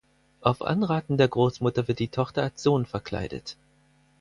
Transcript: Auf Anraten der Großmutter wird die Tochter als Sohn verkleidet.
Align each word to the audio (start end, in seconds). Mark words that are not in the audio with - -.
Auf 0.41 0.63
Anraten 0.63 1.17
der 1.17 1.27
Großmutter 1.27 1.87
wird 1.87 1.99
die 1.99 2.07
Tochter 2.07 2.41
als 2.41 2.63
Sohn 2.63 2.87
verkleidet. 2.87 3.55